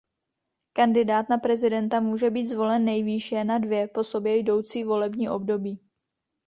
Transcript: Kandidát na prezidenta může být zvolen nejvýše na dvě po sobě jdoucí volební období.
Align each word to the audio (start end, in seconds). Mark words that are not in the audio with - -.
Kandidát 0.73 1.29
na 1.29 1.37
prezidenta 1.37 1.99
může 1.99 2.29
být 2.29 2.47
zvolen 2.47 2.85
nejvýše 2.85 3.43
na 3.43 3.57
dvě 3.57 3.87
po 3.87 4.03
sobě 4.03 4.37
jdoucí 4.37 4.83
volební 4.83 5.29
období. 5.29 5.79